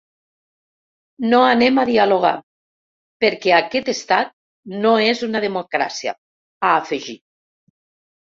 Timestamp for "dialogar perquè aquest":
1.89-3.91